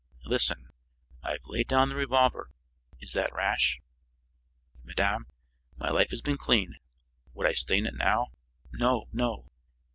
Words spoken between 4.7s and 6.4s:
"Madame, my life has been